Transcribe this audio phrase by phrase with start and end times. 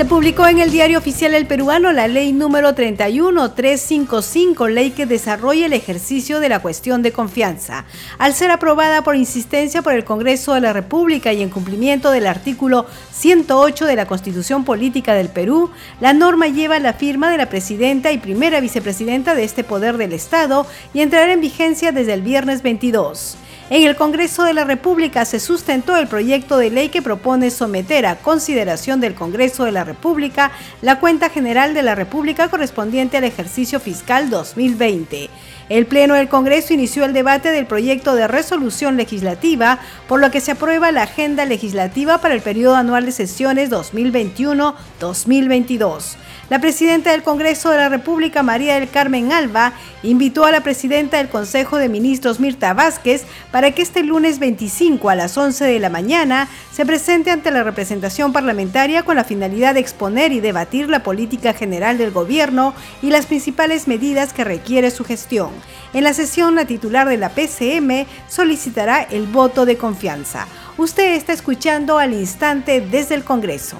[0.00, 5.66] Se publicó en el diario oficial El Peruano la ley número 31355, ley que desarrolla
[5.66, 7.84] el ejercicio de la cuestión de confianza.
[8.16, 12.26] Al ser aprobada por insistencia por el Congreso de la República y en cumplimiento del
[12.26, 17.50] artículo 108 de la Constitución Política del Perú, la norma lleva la firma de la
[17.50, 22.22] presidenta y primera vicepresidenta de este poder del Estado y entrará en vigencia desde el
[22.22, 23.36] viernes 22.
[23.70, 28.04] En el Congreso de la República se sustentó el proyecto de ley que propone someter
[28.04, 30.50] a consideración del Congreso de la República
[30.82, 35.30] la cuenta general de la República correspondiente al ejercicio fiscal 2020.
[35.68, 40.40] El Pleno del Congreso inició el debate del proyecto de resolución legislativa, por lo que
[40.40, 46.16] se aprueba la agenda legislativa para el periodo anual de sesiones 2021-2022.
[46.50, 51.18] La presidenta del Congreso de la República, María del Carmen Alba, invitó a la presidenta
[51.18, 55.78] del Consejo de Ministros, Mirta Vázquez, para que este lunes 25 a las 11 de
[55.78, 60.88] la mañana se presente ante la representación parlamentaria con la finalidad de exponer y debatir
[60.88, 65.50] la política general del gobierno y las principales medidas que requiere su gestión.
[65.92, 70.48] En la sesión, la titular de la PCM solicitará el voto de confianza.
[70.78, 73.76] Usted está escuchando al instante desde el Congreso.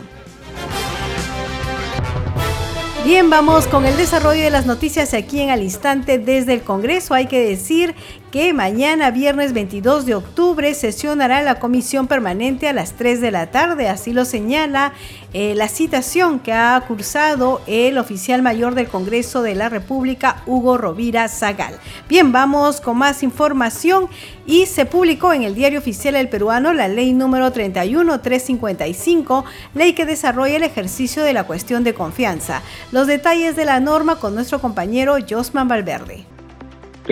[3.10, 7.12] Bien, vamos con el desarrollo de las noticias aquí en al instante desde el Congreso.
[7.12, 7.96] Hay que decir
[8.30, 13.50] que mañana, viernes 22 de octubre, sesionará la comisión permanente a las 3 de la
[13.50, 13.88] tarde.
[13.88, 14.92] Así lo señala
[15.32, 20.78] eh, la citación que ha cursado el oficial mayor del Congreso de la República, Hugo
[20.78, 21.74] Rovira Zagal.
[22.08, 24.08] Bien, vamos con más información
[24.46, 29.44] y se publicó en el diario oficial El Peruano la ley número 31355,
[29.74, 32.62] ley que desarrolla el ejercicio de la cuestión de confianza.
[32.92, 36.29] Los detalles de la norma con nuestro compañero Josman Valverde.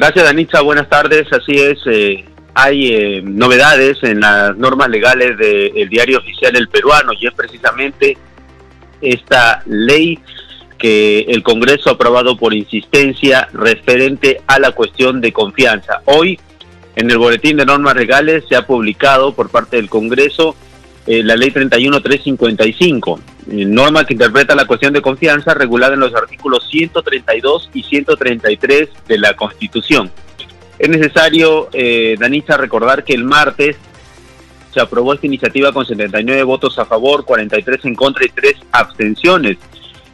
[0.01, 0.61] Gracias, Danitza.
[0.61, 1.27] Buenas tardes.
[1.33, 7.11] Así es, eh, hay eh, novedades en las normas legales del diario oficial El Peruano
[7.19, 8.17] y es precisamente
[9.01, 10.21] esta ley
[10.79, 16.01] que el Congreso ha aprobado por insistencia referente a la cuestión de confianza.
[16.05, 16.39] Hoy,
[16.95, 20.55] en el Boletín de Normas Legales, se ha publicado por parte del Congreso
[21.11, 23.21] eh, la Ley 31355,
[23.51, 28.91] eh, norma que interpreta la cuestión de confianza regulada en los artículos 132 y 133
[29.09, 30.11] de la Constitución.
[30.79, 32.15] Es necesario, eh,
[32.59, 33.79] recordar que el martes
[34.71, 39.57] se aprobó esta iniciativa con 79 votos a favor, 43 en contra y 3 abstenciones.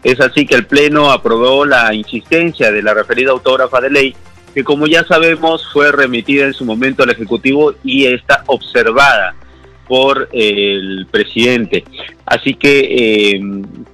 [0.05, 4.17] Es así que el Pleno aprobó la insistencia de la referida autógrafa de ley,
[4.55, 9.35] que como ya sabemos fue remitida en su momento al Ejecutivo y está observada
[9.87, 11.85] por el presidente.
[12.27, 13.41] Así que eh,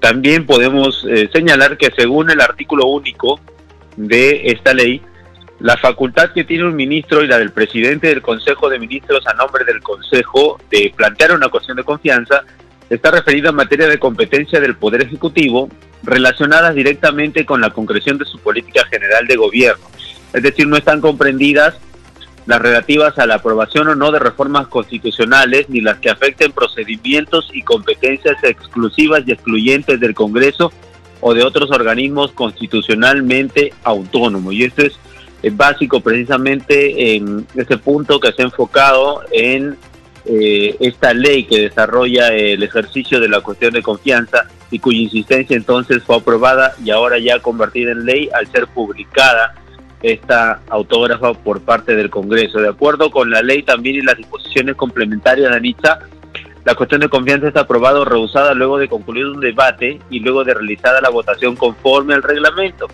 [0.01, 3.41] también podemos eh, señalar que según el artículo único
[3.97, 5.03] de esta ley,
[5.59, 9.34] la facultad que tiene un ministro y la del presidente del Consejo de Ministros a
[9.34, 12.43] nombre del Consejo de plantear una cuestión de confianza
[12.89, 15.69] está referida a materia de competencia del Poder Ejecutivo
[16.03, 19.84] relacionadas directamente con la concreción de su política general de gobierno.
[20.33, 21.75] Es decir, no están comprendidas
[22.50, 27.49] las relativas a la aprobación o no de reformas constitucionales, ni las que afecten procedimientos
[27.55, 30.72] y competencias exclusivas y excluyentes del Congreso
[31.21, 34.53] o de otros organismos constitucionalmente autónomos.
[34.53, 34.99] Y esto es,
[35.53, 39.77] básico precisamente en ese punto que se ha enfocado en
[40.27, 45.56] eh, esta ley que desarrolla el ejercicio de la cuestión de confianza y cuya insistencia
[45.56, 49.55] entonces fue aprobada y ahora ya convertida en ley al ser publicada
[50.03, 52.61] esta autógrafa por parte del Congreso.
[52.61, 56.00] De acuerdo con la ley también y las disposiciones complementarias de Anita,
[56.65, 60.45] la cuestión de confianza está aprobada o rehusada luego de concluir un debate y luego
[60.45, 62.86] de realizada la votación conforme al reglamento.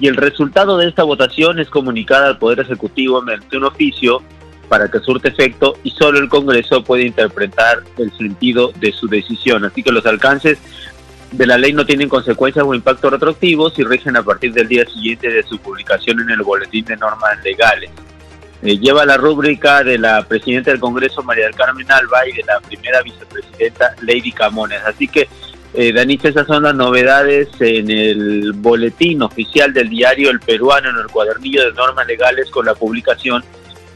[0.00, 4.20] Y el resultado de esta votación es comunicada al Poder Ejecutivo mediante un oficio
[4.68, 9.64] para que surte efecto y solo el Congreso puede interpretar el sentido de su decisión.
[9.64, 10.58] Así que los alcances
[11.32, 14.84] de la ley no tienen consecuencias o impacto retroactivos y rigen a partir del día
[14.86, 17.90] siguiente de su publicación en el Boletín de Normas Legales.
[18.62, 22.44] Eh, lleva la rúbrica de la presidenta del Congreso, María del Carmen Alba, y de
[22.44, 24.80] la primera vicepresidenta, Lady Camones.
[24.86, 25.28] Así que,
[25.74, 31.06] eh, esas son las novedades en el boletín oficial del diario El Peruano, en el
[31.06, 33.42] cuadernillo de normas legales, con la publicación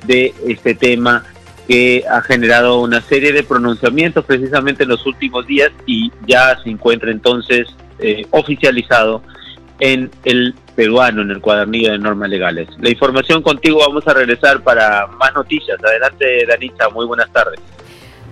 [0.07, 1.23] de este tema
[1.67, 6.71] que ha generado una serie de pronunciamientos precisamente en los últimos días y ya se
[6.71, 7.67] encuentra entonces
[7.99, 9.23] eh, oficializado
[9.81, 12.69] en el peruano en el cuadernillo de normas legales.
[12.79, 15.79] La información contigo vamos a regresar para más noticias.
[15.83, 17.59] Adelante, Danita, muy buenas tardes.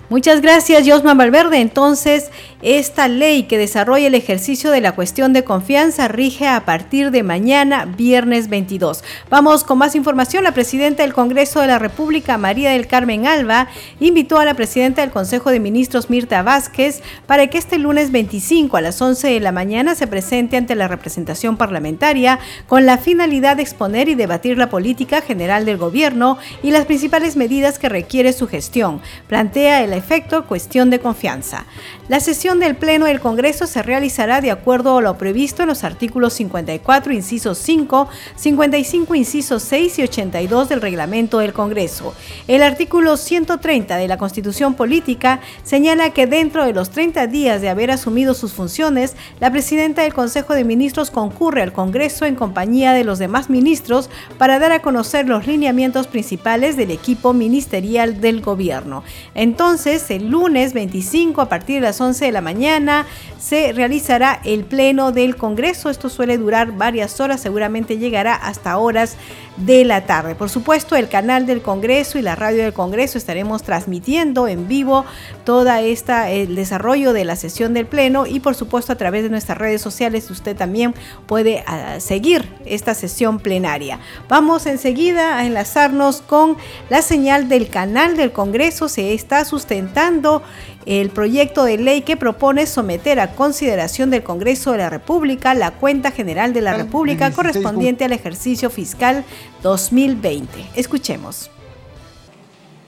[0.09, 1.59] Muchas gracias, Josman Valverde.
[1.59, 2.31] Entonces,
[2.65, 7.21] esta ley que desarrolla el ejercicio de la cuestión de confianza rige a partir de
[7.21, 9.03] mañana, viernes 22.
[9.29, 10.43] Vamos con más información.
[10.43, 13.67] La presidenta del Congreso de la República, María del Carmen Alba,
[13.99, 18.77] invitó a la presidenta del Consejo de Ministros, Mirta Vázquez, para que este lunes 25
[18.77, 23.57] a las 11 de la mañana se presente ante la representación parlamentaria con la finalidad
[23.57, 28.33] de exponer y debatir la política general del gobierno y las principales medidas que requiere
[28.33, 29.01] su gestión.
[29.27, 31.65] Plantea el efecto cuestión de confianza.
[32.09, 35.83] La sesión del Pleno del Congreso se realizará de acuerdo a lo previsto en los
[35.83, 42.13] artículos 54, inciso 5, 55, inciso 6 y 82 del reglamento del Congreso.
[42.47, 47.69] El artículo 130 de la Constitución Política señala que dentro de los 30 días de
[47.69, 52.93] haber asumido sus funciones, la presidenta del Consejo de Ministros concurre al Congreso en compañía
[52.93, 58.41] de los demás ministros para dar a conocer los lineamientos principales del equipo ministerial del
[58.41, 59.03] gobierno.
[59.33, 63.05] Entonces, el lunes 25 a partir de las 11 de la mañana
[63.39, 65.89] se realizará el pleno del Congreso.
[65.89, 69.17] Esto suele durar varias horas, seguramente llegará hasta horas
[69.57, 70.35] de la tarde.
[70.35, 75.05] Por supuesto, el canal del Congreso y la radio del Congreso estaremos transmitiendo en vivo
[75.43, 79.29] toda esta el desarrollo de la sesión del pleno y por supuesto a través de
[79.29, 80.93] nuestras redes sociales usted también
[81.25, 83.99] puede ah, seguir esta sesión plenaria.
[84.27, 86.57] Vamos enseguida a enlazarnos con
[86.89, 88.89] la señal del canal del Congreso.
[88.89, 90.41] Se está sustentando
[90.85, 95.71] el proyecto de ley que propone someter a consideración del Congreso de la República la
[95.71, 99.25] cuenta general de la República correspondiente al ejercicio fiscal
[99.63, 100.47] 2020.
[100.75, 101.49] Escuchemos.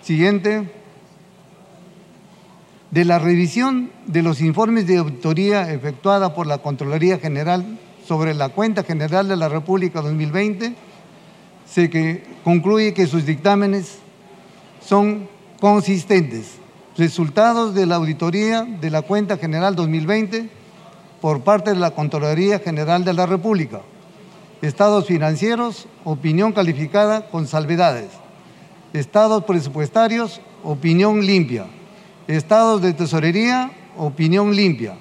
[0.04, 0.72] Siguiente.
[2.92, 7.66] De la revisión de los informes de auditoría efectuada por la Contraloría General
[8.08, 10.74] sobre la cuenta general de la República 2020,
[11.66, 13.98] se que concluye que sus dictámenes
[14.80, 15.28] son
[15.60, 16.60] consistentes
[16.98, 20.50] resultados de la auditoría de la cuenta general 2020
[21.22, 23.82] por parte de la Contraloría General de la República.
[24.62, 28.10] Estados financieros, opinión calificada con salvedades.
[28.94, 31.66] Estados presupuestarios, opinión limpia.
[32.28, 34.96] Estados de tesorería, opinión limpia.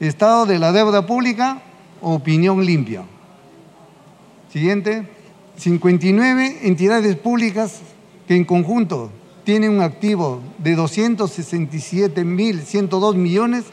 [0.00, 1.62] Estado de la deuda pública,
[2.02, 3.04] opinión limpia.
[4.52, 5.08] Siguiente.
[5.56, 7.80] 59 entidades públicas
[8.28, 9.10] que en conjunto
[9.46, 13.64] tiene un activo de 267.102 millones,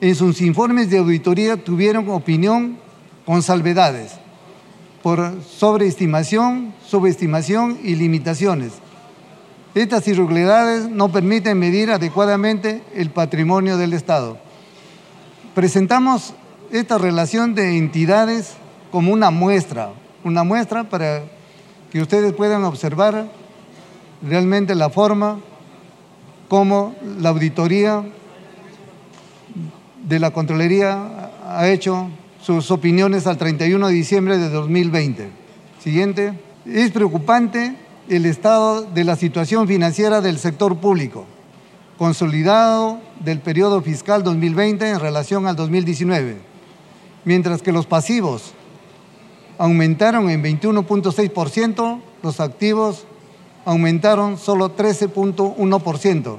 [0.00, 2.78] en sus informes de auditoría tuvieron opinión
[3.26, 4.12] con salvedades
[5.02, 8.74] por sobreestimación, subestimación y limitaciones.
[9.74, 14.38] Estas irregularidades no permiten medir adecuadamente el patrimonio del Estado.
[15.56, 16.32] Presentamos
[16.70, 18.52] esta relación de entidades
[18.92, 19.90] como una muestra,
[20.22, 21.24] una muestra para
[21.90, 23.41] que ustedes puedan observar
[24.22, 25.38] realmente la forma
[26.48, 28.04] como la auditoría
[30.04, 32.08] de la Contraloría ha hecho
[32.42, 35.30] sus opiniones al 31 de diciembre de 2020.
[35.80, 36.38] Siguiente.
[36.66, 37.74] Es preocupante
[38.08, 41.24] el estado de la situación financiera del sector público,
[41.98, 46.36] consolidado del periodo fiscal 2020 en relación al 2019,
[47.24, 48.54] mientras que los pasivos
[49.58, 53.06] aumentaron en 21.6%, los activos
[53.64, 56.36] aumentaron solo 13.1%,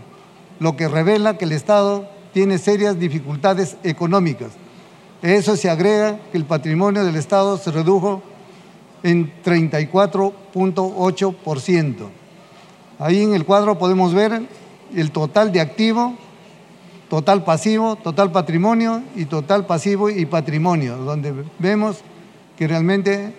[0.60, 4.52] lo que revela que el Estado tiene serias dificultades económicas.
[5.22, 8.24] eso se agrega que el patrimonio del Estado se redujo
[9.04, 11.96] en 34.8%.
[13.00, 14.42] Ahí en el cuadro podemos ver
[14.96, 16.16] el total de activo,
[17.10, 21.98] total pasivo, total patrimonio y total pasivo y patrimonio, donde vemos
[22.58, 23.34] que realmente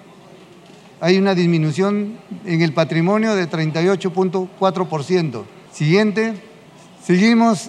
[1.05, 5.43] hay una disminución en el patrimonio de 38.4%.
[5.71, 6.33] Siguiente,
[7.05, 7.69] seguimos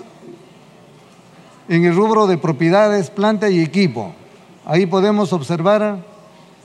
[1.67, 4.15] en el rubro de propiedades, planta y equipo.
[4.63, 6.01] Ahí podemos observar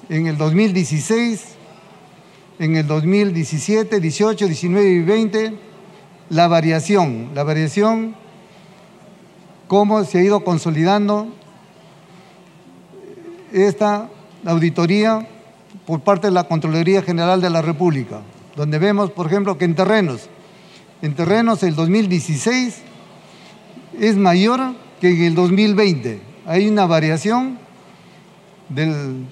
[0.08, 1.44] en el 2016,
[2.60, 5.58] en el 2017, 18, 19 y 20
[6.28, 8.14] la variación, la variación,
[9.66, 11.26] cómo se ha ido consolidando
[13.52, 14.08] esta
[14.44, 15.26] auditoría
[15.90, 18.20] por parte de la Contraloría General de la República,
[18.54, 20.28] donde vemos, por ejemplo, que en terrenos,
[21.02, 22.80] en terrenos el 2016
[23.98, 26.20] es mayor que en el 2020.
[26.46, 27.58] Hay una variación
[28.68, 29.26] del...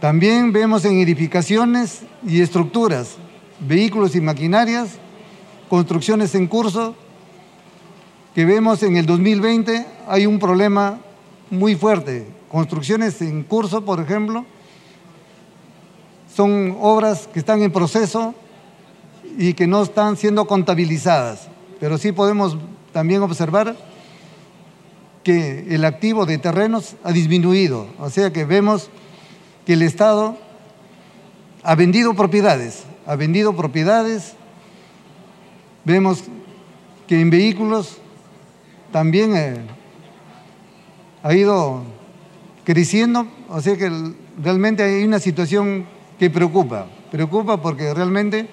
[0.00, 3.18] También vemos en edificaciones y estructuras,
[3.60, 4.98] vehículos y maquinarias,
[5.68, 6.96] construcciones en curso,
[8.34, 10.98] que vemos en el 2020 hay un problema
[11.50, 14.46] muy fuerte construcciones en curso, por ejemplo,
[16.36, 18.34] son obras que están en proceso
[19.38, 21.48] y que no están siendo contabilizadas,
[21.80, 22.58] pero sí podemos
[22.92, 23.74] también observar
[25.24, 28.90] que el activo de terrenos ha disminuido, o sea que vemos
[29.64, 30.36] que el Estado
[31.62, 34.34] ha vendido propiedades, ha vendido propiedades,
[35.86, 36.24] vemos
[37.06, 37.96] que en vehículos
[38.92, 39.56] también eh,
[41.22, 41.82] ha ido
[42.64, 43.90] creciendo, o sea que
[44.42, 48.48] realmente hay una situación que preocupa, preocupa porque realmente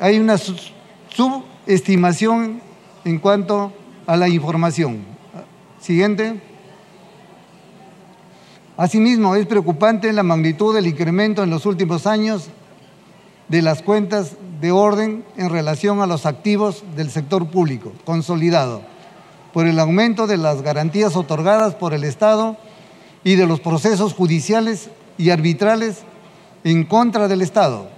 [0.00, 2.60] hay una subestimación
[3.04, 3.72] en cuanto
[4.06, 5.04] a la información.
[5.80, 6.40] Siguiente.
[8.76, 12.48] Asimismo, es preocupante la magnitud del incremento en los últimos años
[13.48, 18.82] de las cuentas de orden en relación a los activos del sector público consolidado,
[19.52, 22.56] por el aumento de las garantías otorgadas por el Estado
[23.24, 25.98] y de los procesos judiciales y arbitrales
[26.64, 27.90] en contra del Estado.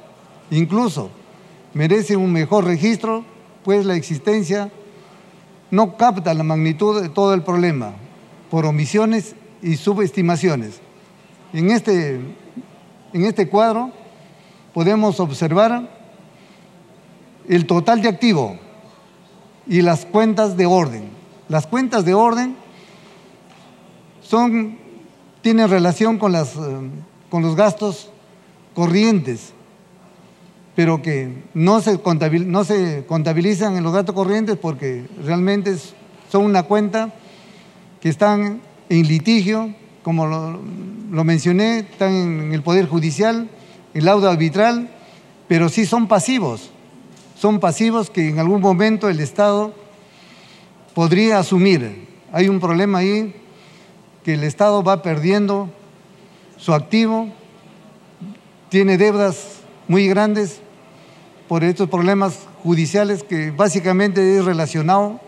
[0.50, 1.10] Incluso
[1.72, 3.24] merece un mejor registro,
[3.64, 4.72] pues la existencia
[5.70, 7.92] no capta la magnitud de todo el problema
[8.50, 10.80] por omisiones y subestimaciones.
[11.52, 12.20] En este,
[13.12, 13.92] en este cuadro
[14.74, 15.88] podemos observar
[17.48, 18.58] el total de activo
[19.68, 21.04] y las cuentas de orden.
[21.48, 22.56] Las cuentas de orden
[24.22, 24.76] son,
[25.40, 26.90] tienen relación con, las, eh,
[27.32, 28.10] con los gastos
[28.74, 29.54] corrientes,
[30.76, 35.74] pero que no se, contabilizan en los gastos corrientes porque realmente
[36.30, 37.10] son una cuenta
[38.02, 38.60] que están
[38.90, 43.48] en litigio, como lo, mencioné, están en el Poder Judicial,
[43.94, 44.90] el laudo arbitral,
[45.48, 46.68] pero sí son pasivos.
[47.38, 49.72] Son pasivos que en algún momento el Estado
[50.94, 52.08] podría asumir.
[52.30, 53.34] Hay un problema ahí
[54.22, 55.70] que el Estado va perdiendo
[56.62, 57.28] su activo,
[58.68, 60.60] tiene deudas muy grandes
[61.48, 65.20] por estos problemas judiciales que básicamente es relacionado,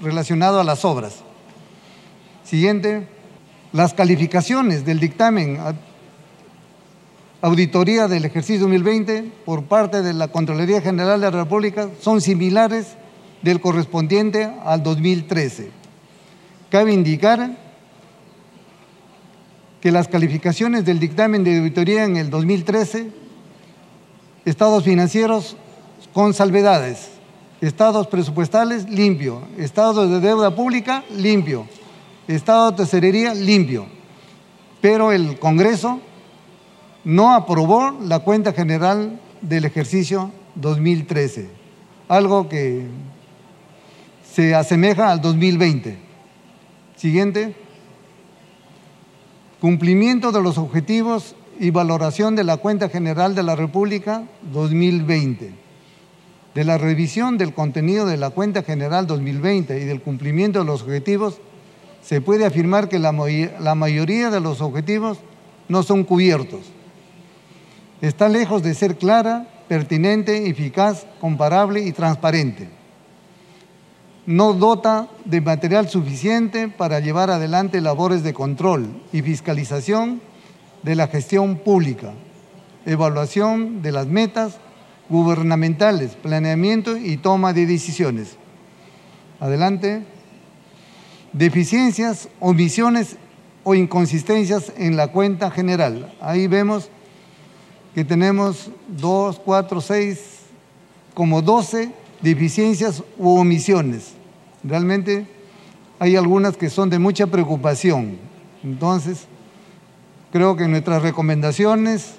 [0.00, 1.24] relacionado a las obras.
[2.44, 3.08] Siguiente,
[3.72, 5.58] las calificaciones del dictamen
[7.42, 12.94] auditoría del ejercicio 2020 por parte de la Contraloría General de la República son similares
[13.42, 15.68] del correspondiente al 2013.
[16.70, 17.65] Cabe indicar
[19.80, 23.10] que las calificaciones del dictamen de auditoría en el 2013,
[24.44, 25.56] estados financieros
[26.12, 27.10] con salvedades,
[27.60, 31.66] estados presupuestales limpio, estados de deuda pública limpio,
[32.28, 33.86] estado de tesorería limpio.
[34.80, 36.00] Pero el Congreso
[37.04, 41.48] no aprobó la cuenta general del ejercicio 2013,
[42.08, 42.86] algo que
[44.32, 45.98] se asemeja al 2020.
[46.96, 47.65] Siguiente.
[49.60, 55.54] Cumplimiento de los objetivos y valoración de la cuenta general de la República 2020.
[56.54, 60.82] De la revisión del contenido de la cuenta general 2020 y del cumplimiento de los
[60.82, 61.38] objetivos,
[62.02, 63.12] se puede afirmar que la,
[63.58, 65.18] la mayoría de los objetivos
[65.68, 66.60] no son cubiertos.
[68.02, 72.75] Está lejos de ser clara, pertinente, eficaz, comparable y transparente
[74.26, 80.20] no dota de material suficiente para llevar adelante labores de control y fiscalización
[80.82, 82.12] de la gestión pública,
[82.84, 84.58] evaluación de las metas
[85.08, 88.36] gubernamentales, planeamiento y toma de decisiones.
[89.38, 90.04] Adelante.
[91.32, 93.16] Deficiencias, omisiones
[93.62, 96.14] o inconsistencias en la cuenta general.
[96.20, 96.88] Ahí vemos
[97.94, 100.40] que tenemos dos, cuatro, seis,
[101.14, 101.92] como doce
[102.22, 104.15] deficiencias u omisiones.
[104.66, 105.26] Realmente
[105.98, 108.18] hay algunas que son de mucha preocupación.
[108.64, 109.26] Entonces,
[110.32, 112.14] creo que en nuestras recomendaciones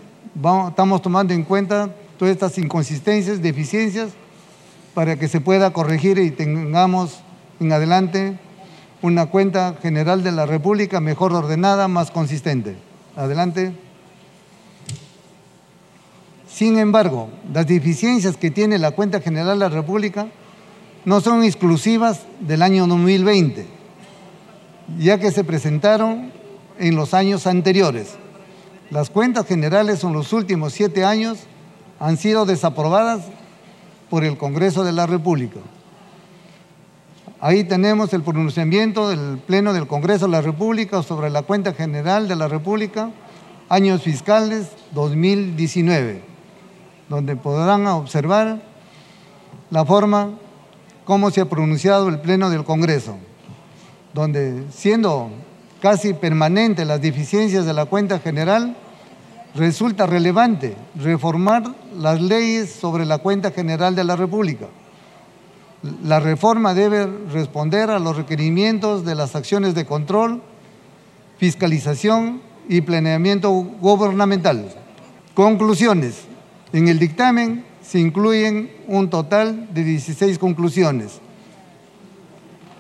[0.70, 4.12] estamos tomando en cuenta todas estas inconsistencias, deficiencias,
[4.94, 7.20] para que se pueda corregir y tengamos
[7.60, 8.39] en adelante
[9.01, 12.75] una cuenta general de la República mejor ordenada, más consistente.
[13.16, 13.74] Adelante.
[16.50, 20.27] Sin embargo, las deficiencias que tiene la cuenta general de la República
[21.06, 23.66] no son exclusivas del año 2020,
[25.00, 26.32] ya que se presentaron
[26.80, 28.16] en los años anteriores.
[28.89, 31.39] Las cuentas generales en los últimos siete años
[32.00, 33.24] han sido desaprobadas
[34.10, 35.60] por el Congreso de la República.
[37.39, 42.27] Ahí tenemos el pronunciamiento del Pleno del Congreso de la República sobre la cuenta general
[42.27, 43.12] de la República,
[43.70, 46.24] años fiscales 2019,
[47.10, 48.62] donde podrán observar
[49.70, 50.32] la forma
[51.08, 53.16] cómo se ha pronunciado el Pleno del Congreso,
[54.14, 55.30] donde siendo
[55.82, 58.76] casi permanente las deficiencias de la cuenta general,
[59.56, 61.64] resulta relevante reformar
[61.98, 64.66] las leyes sobre la cuenta general de la República.
[66.04, 70.42] La reforma debe responder a los requerimientos de las acciones de control,
[71.38, 74.76] fiscalización y planeamiento gubernamental.
[75.34, 76.26] Conclusiones.
[76.74, 81.22] En el dictamen se incluyen un total de 16 conclusiones,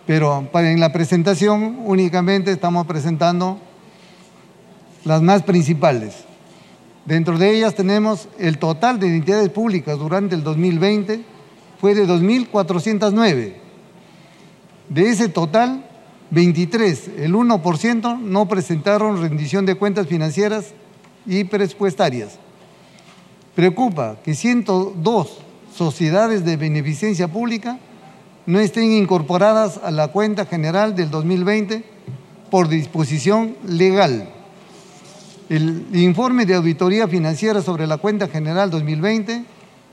[0.05, 3.57] pero en la presentación únicamente estamos presentando
[5.05, 6.25] las más principales.
[7.05, 11.23] Dentro de ellas tenemos el total de identidades públicas durante el 2020
[11.79, 13.53] fue de 2.409.
[14.89, 15.85] De ese total,
[16.31, 20.73] 23, el 1%, no presentaron rendición de cuentas financieras
[21.25, 22.39] y presupuestarias.
[23.57, 25.39] Preocupa que 102
[25.75, 27.79] sociedades de beneficencia pública
[28.45, 31.83] no estén incorporadas a la cuenta general del 2020
[32.51, 34.29] por disposición legal.
[35.49, 39.43] El informe de auditoría financiera sobre la cuenta general 2020,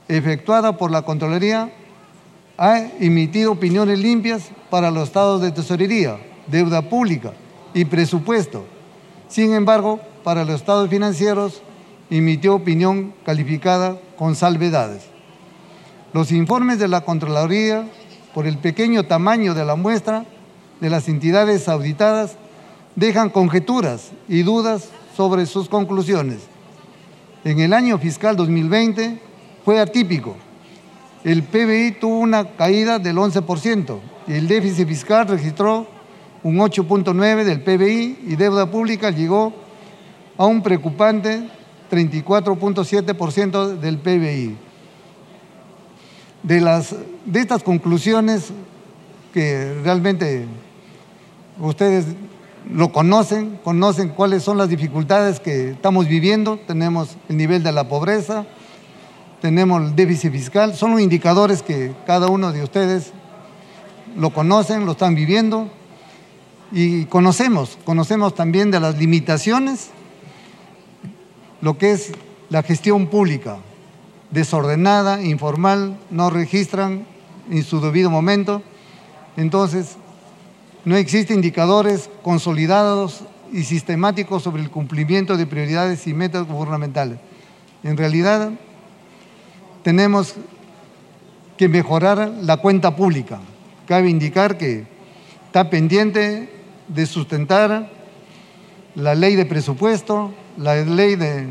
[0.09, 1.71] efectuada por la Contraloría,
[2.59, 7.33] ha emitido opiniones limpias para los estados de tesorería, deuda pública
[7.73, 8.63] y presupuesto.
[9.27, 11.63] Sin embargo, para los estados financieros
[12.09, 15.03] emitió opinión calificada con salvedades.
[16.13, 17.87] Los informes de la Contraloría,
[18.33, 20.25] por el pequeño tamaño de la muestra
[20.79, 22.37] de las entidades auditadas,
[22.95, 26.39] dejan conjeturas y dudas sobre sus conclusiones.
[27.43, 29.19] En el año fiscal 2020
[29.63, 30.35] fue atípico.
[31.23, 35.87] El PBI tuvo una caída del 11% y el déficit fiscal registró
[36.43, 39.53] un 8.9% del PBI y deuda pública llegó
[40.37, 41.49] a un preocupante
[41.91, 44.57] 34.7% del PBI.
[46.43, 48.51] De, las, de estas conclusiones
[49.33, 50.45] que realmente
[51.59, 52.05] ustedes
[52.71, 57.87] lo conocen, conocen cuáles son las dificultades que estamos viviendo, tenemos el nivel de la
[57.87, 58.45] pobreza,
[59.41, 63.11] tenemos el déficit fiscal, son los indicadores que cada uno de ustedes
[64.17, 65.69] lo conocen, lo están viviendo.
[66.71, 69.91] Y conocemos, conocemos también de las limitaciones,
[71.65, 72.11] lo que es
[72.51, 73.57] la gestión pública,
[74.29, 77.07] desordenada, informal, no registran
[77.49, 78.61] en su debido momento.
[79.35, 79.95] Entonces,
[80.83, 87.17] no existen indicadores consolidados y sistemáticos sobre el cumplimiento de prioridades y metas gubernamentales.
[87.81, 88.51] En realidad,
[89.81, 90.35] tenemos
[91.57, 93.39] que mejorar la cuenta pública.
[93.87, 94.85] Cabe indicar que
[95.47, 96.47] está pendiente
[96.89, 97.89] de sustentar
[98.93, 101.47] la ley de presupuesto, la ley de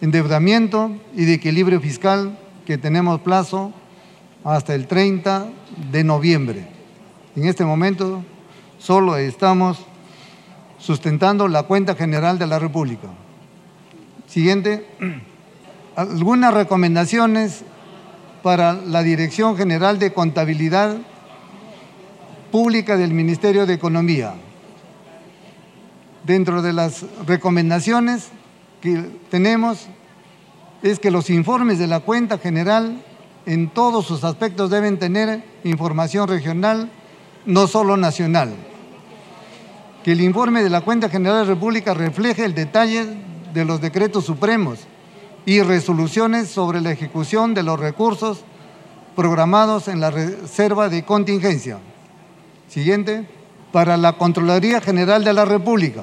[0.00, 3.72] endeudamiento y de equilibrio fiscal que tenemos plazo
[4.44, 5.46] hasta el 30
[5.90, 6.66] de noviembre.
[7.36, 8.24] En este momento
[8.78, 9.78] solo estamos
[10.78, 13.08] sustentando la cuenta general de la República.
[14.26, 14.86] Siguiente,
[15.96, 17.64] algunas recomendaciones
[18.42, 20.96] para la Dirección General de Contabilidad
[22.50, 24.34] Pública del Ministerio de Economía.
[26.24, 28.28] Dentro de las recomendaciones
[28.80, 29.86] que tenemos
[30.82, 33.02] es que los informes de la cuenta general
[33.46, 36.90] en todos sus aspectos deben tener información regional,
[37.44, 38.54] no solo nacional
[40.02, 43.06] que el informe de la Cuenta General de la República refleje el detalle
[43.54, 44.80] de los decretos supremos
[45.46, 48.44] y resoluciones sobre la ejecución de los recursos
[49.14, 51.78] programados en la Reserva de Contingencia.
[52.68, 53.28] Siguiente,
[53.72, 56.02] para la Contraloría General de la República.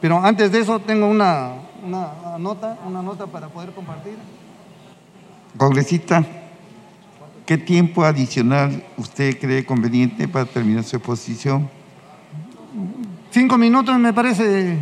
[0.00, 1.52] Pero antes de eso tengo una,
[1.84, 4.14] una nota, una nota para poder compartir.
[5.56, 6.24] Congresista,
[7.44, 11.68] ¿qué tiempo adicional usted cree conveniente para terminar su exposición?
[13.30, 14.78] Cinco minutos me parece.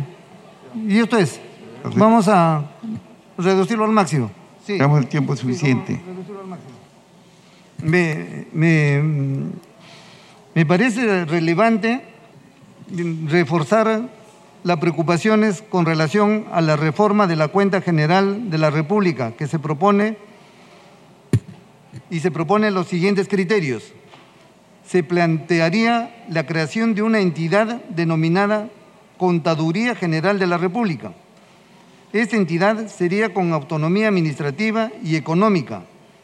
[0.87, 1.39] Y esto es.
[1.95, 2.63] Vamos a
[3.37, 4.29] reducirlo al máximo.
[4.65, 4.73] Sí.
[4.73, 5.99] Tenemos el tiempo suficiente.
[7.81, 9.01] Me, me,
[10.53, 12.01] me parece relevante
[13.27, 14.09] reforzar
[14.63, 19.47] las preocupaciones con relación a la reforma de la cuenta general de la República que
[19.47, 20.17] se propone
[22.09, 23.93] y se propone los siguientes criterios
[24.91, 28.69] se plantearía la creación de una entidad denominada
[29.17, 31.13] Contaduría General de la República.
[32.11, 35.83] Esta entidad sería con autonomía administrativa y económica.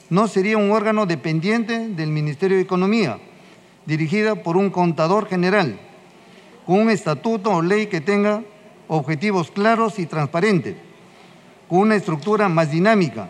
[0.09, 3.19] No sería un órgano dependiente del Ministerio de Economía,
[3.87, 5.79] dirigida por un contador general,
[6.65, 8.43] con un estatuto o ley que tenga
[8.89, 10.75] objetivos claros y transparentes,
[11.67, 13.29] con una estructura más dinámica,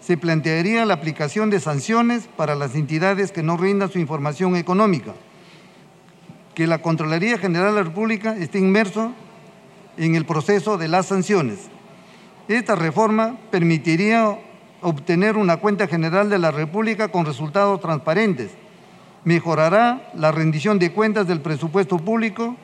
[0.00, 5.14] se plantearía la aplicación de sanciones para las entidades que no rindan su información económica.
[6.54, 9.12] que la Contraloría General de la República esté inmerso
[9.98, 11.68] en el proceso de las sanciones.
[12.48, 14.38] Esta reforma permitiría
[14.80, 18.52] obtener una cuenta general de la República con resultados transparentes,
[19.26, 22.54] mejorará la rendición de cuentas del presupuesto público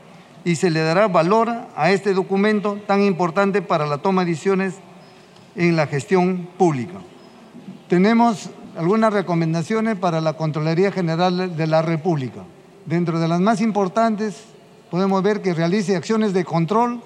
[0.44, 4.76] y se le dará valor a este documento tan importante para la toma de decisiones
[5.56, 7.00] en la gestión pública.
[7.88, 12.44] Tenemos algunas recomendaciones para la Contraloría General de la República.
[12.86, 14.44] Dentro de las más importantes,
[14.88, 17.00] podemos ver que realice acciones de control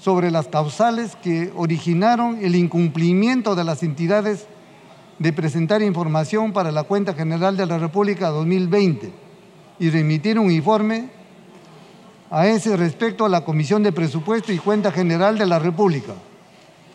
[0.00, 4.48] sobre las causales que originaron el incumplimiento de las entidades
[5.18, 9.12] de presentar información para la Cuenta General de la República 2020
[9.78, 11.10] y remitir un informe
[12.30, 16.12] a ese respecto a la Comisión de Presupuesto y Cuenta General de la República.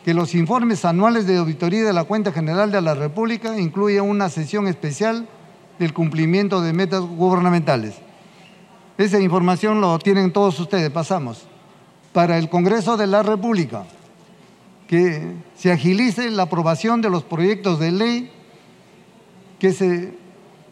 [0.05, 4.29] Que los informes anuales de auditoría de la Cuenta General de la República incluyan una
[4.29, 5.27] sesión especial
[5.79, 7.95] del cumplimiento de metas gubernamentales.
[8.97, 11.47] Esa información lo tienen todos ustedes, pasamos.
[12.13, 13.85] Para el Congreso de la República,
[14.91, 18.29] que se agilice la aprobación de los proyectos de ley,
[19.57, 20.13] que se,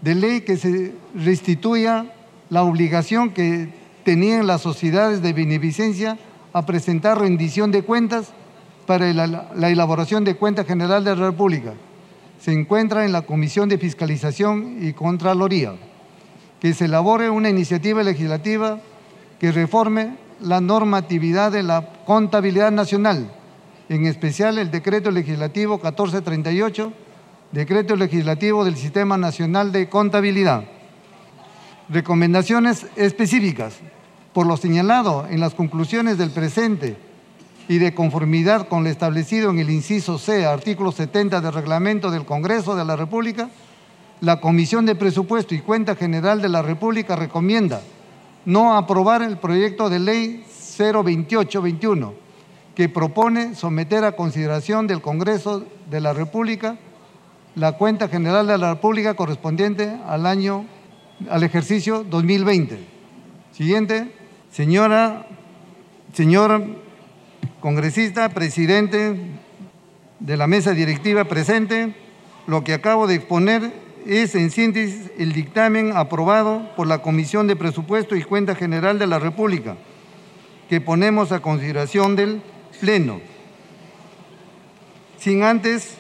[0.02, 2.12] de ley que se restituya
[2.50, 3.70] la obligación que
[4.04, 6.18] tenían las sociedades de beneficencia
[6.52, 8.34] a presentar rendición de cuentas
[8.86, 11.76] para la, la elaboración de cuenta general de la República.
[12.42, 15.76] Se encuentra en la Comisión de Fiscalización y Contraloría
[16.60, 18.82] que se elabore una iniciativa legislativa
[19.40, 23.32] que reforme la normatividad de la contabilidad nacional,
[23.90, 26.94] en especial el decreto legislativo 1438,
[27.52, 30.64] decreto legislativo del Sistema Nacional de Contabilidad.
[31.90, 33.78] Recomendaciones específicas.
[34.32, 36.98] Por lo señalado en las conclusiones del presente
[37.68, 42.26] y de conformidad con lo establecido en el inciso C, artículo 70 del reglamento del
[42.26, 43.50] Congreso de la República,
[44.22, 47.82] la Comisión de Presupuesto y Cuenta General de la República recomienda
[48.46, 50.44] no aprobar el proyecto de ley
[50.78, 52.29] 02821
[52.80, 56.78] que propone someter a consideración del Congreso de la República
[57.56, 60.66] la cuenta general de la República correspondiente al año
[61.30, 62.80] al ejercicio 2020.
[63.52, 64.16] Siguiente,
[64.50, 65.28] señora
[66.14, 66.64] señor
[67.60, 69.20] congresista, presidente
[70.22, 71.94] de la mesa directiva presente,
[72.48, 73.74] lo que acabo de exponer
[74.06, 79.08] es en síntesis el dictamen aprobado por la Comisión de Presupuesto y Cuenta General de
[79.08, 79.76] la República,
[80.70, 82.42] que ponemos a consideración del
[82.80, 83.20] Pleno.
[85.18, 85.98] Sin antes,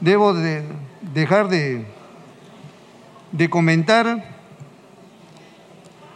[0.00, 0.62] debo de
[1.14, 1.86] dejar de,
[3.32, 4.36] de comentar,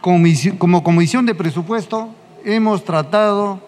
[0.01, 2.15] como Comisión de Presupuesto
[2.45, 3.61] hemos tratado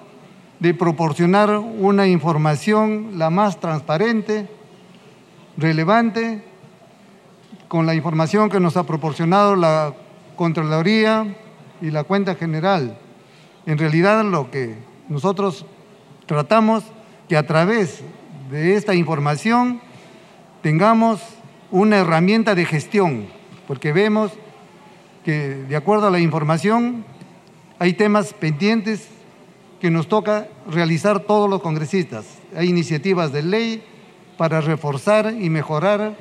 [0.60, 4.48] de proporcionar una información la más transparente,
[5.56, 6.42] relevante
[7.68, 9.94] con la información que nos ha proporcionado la
[10.36, 11.36] Contraloría
[11.80, 12.98] y la Cuenta General.
[13.66, 14.76] En realidad lo que
[15.08, 15.66] nosotros
[16.26, 16.84] tratamos
[17.28, 18.00] que a través
[18.50, 19.80] de esta información
[20.62, 21.20] tengamos
[21.70, 23.26] una herramienta de gestión,
[23.66, 24.32] porque vemos
[25.24, 27.04] que de acuerdo a la información
[27.78, 29.08] hay temas pendientes
[29.80, 32.24] que nos toca realizar todos los congresistas.
[32.56, 33.82] Hay iniciativas de ley
[34.38, 36.16] para reforzar y mejorar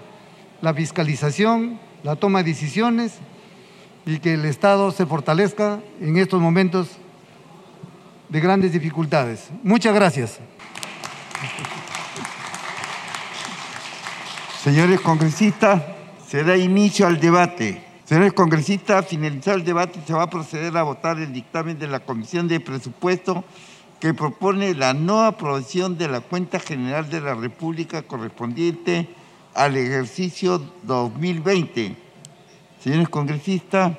[0.62, 3.19] la fiscalización, la toma de decisiones
[4.06, 6.98] y que el Estado se fortalezca en estos momentos
[8.34, 9.52] de grandes dificultades.
[9.62, 10.39] Muchas gracias.
[14.63, 15.84] Señores congresistas,
[16.28, 17.84] se da inicio al debate.
[18.06, 22.00] Señores congresistas, finalizado el debate, se va a proceder a votar el dictamen de la
[22.00, 23.43] Comisión de Presupuesto
[24.00, 29.10] que propone la no aprobación de la cuenta general de la República correspondiente
[29.54, 31.96] al ejercicio 2020.
[32.84, 33.96] Señores congresistas,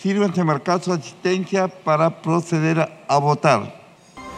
[0.00, 3.80] sírvanse marcar su asistencia para proceder a, votar.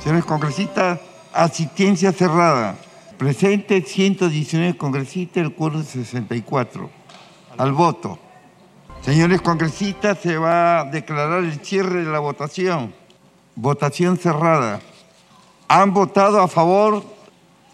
[0.03, 0.99] Señores congresistas,
[1.33, 2.77] asistencia cerrada.
[3.17, 6.91] Presente 119 congresistas, el quórum 64.
[7.59, 8.19] Al voto.
[9.03, 12.93] Señores congresistas, se va a declarar el cierre de la votación.
[13.55, 14.81] Votación cerrada.
[15.69, 17.05] Han votado a favor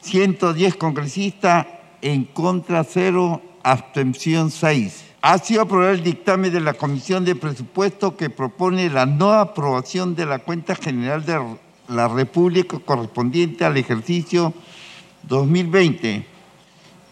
[0.02, 1.66] 110 congresistas,
[2.02, 5.07] en contra cero, abstención 6.
[5.20, 10.14] Ha sido aprobado el dictamen de la Comisión de Presupuesto que propone la no aprobación
[10.14, 11.40] de la cuenta general de
[11.88, 14.54] la República correspondiente al ejercicio
[15.24, 16.24] 2020.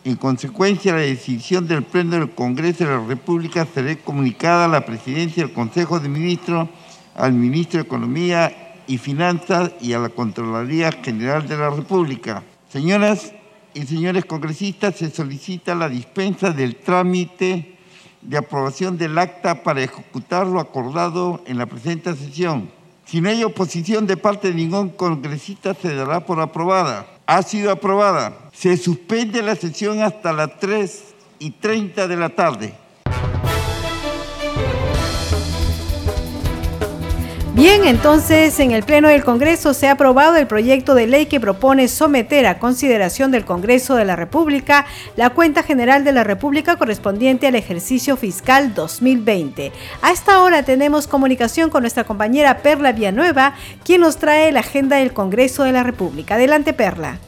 [0.05, 4.87] En consecuencia, la decisión del Pleno del Congreso de la República será comunicada a la
[4.87, 6.69] Presidencia del Consejo de Ministros,
[7.17, 12.45] al Ministro de Economía y Finanzas y a la Contraloría General de la República.
[12.69, 13.33] Señoras
[13.75, 17.76] y señores congresistas, se solicita la dispensa del trámite
[18.27, 22.71] de aprobación del acta para ejecutar lo acordado en la presente sesión.
[23.05, 27.07] Si no hay oposición de parte de ningún congresista, se dará por aprobada.
[27.27, 28.37] Ha sido aprobada.
[28.53, 32.75] Se suspende la sesión hasta las 3 y 30 de la tarde.
[37.57, 41.41] Bien, entonces en el Pleno del Congreso se ha aprobado el proyecto de ley que
[41.41, 44.85] propone someter a consideración del Congreso de la República
[45.17, 49.73] la cuenta general de la República correspondiente al ejercicio fiscal 2020.
[50.03, 54.99] A esta hora tenemos comunicación con nuestra compañera Perla Villanueva, quien nos trae la agenda
[54.99, 56.35] del Congreso de la República.
[56.35, 57.21] Adelante, Perla.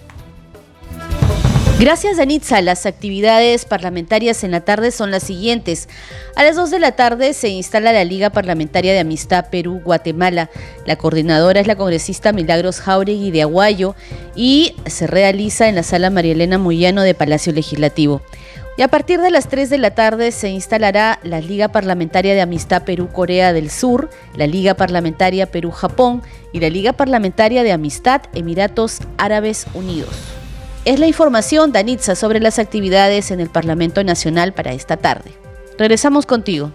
[1.80, 2.60] Gracias, Danitza.
[2.60, 5.88] Las actividades parlamentarias en la tarde son las siguientes.
[6.34, 10.50] A las 2 de la tarde se instala la Liga Parlamentaria de Amistad Perú-Guatemala.
[10.86, 13.94] La coordinadora es la congresista Milagros Jauregui de Aguayo
[14.34, 18.22] y se realiza en la sala María Elena Moyano de Palacio Legislativo.
[18.76, 22.40] Y a partir de las 3 de la tarde se instalará la Liga Parlamentaria de
[22.40, 28.98] Amistad Perú-Corea del Sur, la Liga Parlamentaria Perú-Japón y la Liga Parlamentaria de Amistad Emiratos
[29.16, 30.37] Árabes Unidos.
[30.84, 35.32] Es la información, Danitza, sobre las actividades en el Parlamento Nacional para esta tarde.
[35.76, 36.72] Regresamos contigo.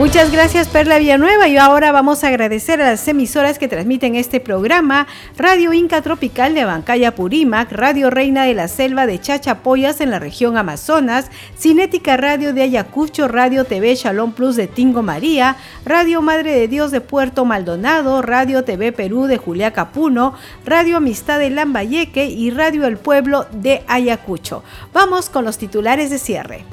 [0.00, 4.40] Muchas gracias Perla Villanueva y ahora vamos a agradecer a las emisoras que transmiten este
[4.40, 10.10] programa, Radio Inca Tropical de Bancaya Purímac, Radio Reina de la Selva de Chachapoyas en
[10.10, 16.22] la región Amazonas, Cinética Radio de Ayacucho, Radio TV Shalom Plus de Tingo María, Radio
[16.22, 20.32] Madre de Dios de Puerto Maldonado, Radio TV Perú de Julia Capuno,
[20.64, 24.64] Radio Amistad de Lambayeque y Radio El Pueblo de Ayacucho.
[24.94, 26.64] Vamos con los titulares de cierre.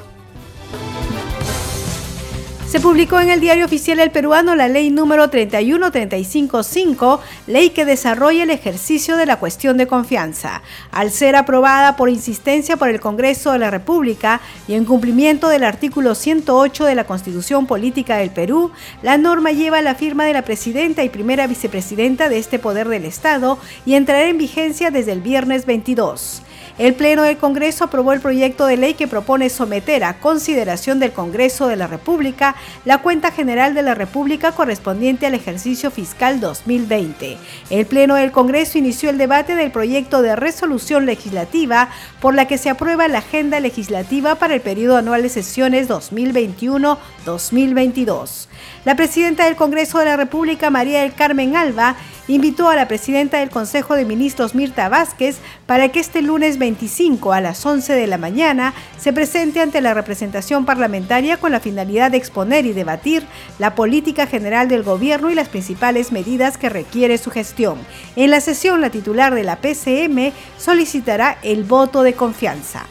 [2.68, 8.42] Se publicó en el Diario Oficial El Peruano la ley número 31355, ley que desarrolla
[8.42, 10.60] el ejercicio de la cuestión de confianza.
[10.92, 15.64] Al ser aprobada por insistencia por el Congreso de la República y en cumplimiento del
[15.64, 18.70] artículo 108 de la Constitución Política del Perú,
[19.02, 23.06] la norma lleva la firma de la presidenta y primera vicepresidenta de este poder del
[23.06, 26.42] Estado y entrará en vigencia desde el viernes 22.
[26.78, 31.10] El Pleno del Congreso aprobó el proyecto de ley que propone someter a consideración del
[31.10, 37.36] Congreso de la República la cuenta general de la República correspondiente al ejercicio fiscal 2020.
[37.70, 41.88] El Pleno del Congreso inició el debate del proyecto de resolución legislativa
[42.20, 48.46] por la que se aprueba la agenda legislativa para el periodo anual de sesiones 2021-2022.
[48.84, 51.96] La presidenta del Congreso de la República, María del Carmen Alba,
[52.28, 57.32] invitó a la presidenta del Consejo de Ministros, Mirta Vázquez, para que este lunes 25
[57.32, 62.10] a las 11 de la mañana se presente ante la representación parlamentaria con la finalidad
[62.10, 63.26] de exponer y debatir
[63.58, 67.78] la política general del gobierno y las principales medidas que requiere su gestión.
[68.14, 72.86] En la sesión, la titular de la PCM solicitará el voto de confianza.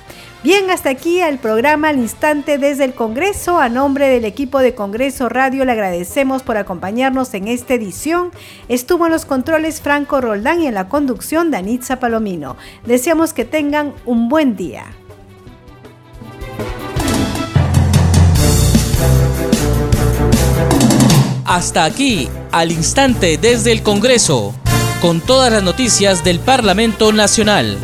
[0.47, 3.60] Bien, hasta aquí el programa al instante desde el Congreso.
[3.60, 8.31] A nombre del equipo de Congreso Radio le agradecemos por acompañarnos en esta edición.
[8.69, 12.55] Estuvo en los controles Franco Roldán y en la conducción Danitza Palomino.
[12.86, 14.86] Deseamos que tengan un buen día.
[21.43, 24.55] Hasta aquí, al instante desde el Congreso,
[25.01, 27.77] con todas las noticias del Parlamento Nacional.